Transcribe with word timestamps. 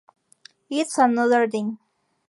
It's 0.71 0.97
another 0.97 1.45
thing. 1.47 1.77